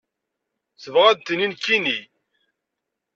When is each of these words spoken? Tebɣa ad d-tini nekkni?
Tebɣa 0.81 1.07
ad 1.09 1.17
d-tini 1.19 1.47
nekkni? 1.51 1.99